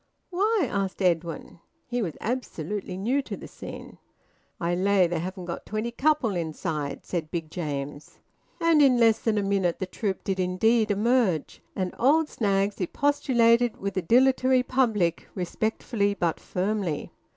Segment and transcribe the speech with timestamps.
[0.31, 1.59] "Why?" asked Edwin.
[1.85, 3.99] He was absolutely new to the scene.
[4.59, 8.17] "I lay they haven't got twenty couple inside," said Big James.
[8.59, 13.77] And in less than a minute the troupe did indeed emerge, and old Snaggs expostulated
[13.77, 17.11] with a dilatory public, respectfully but firmly.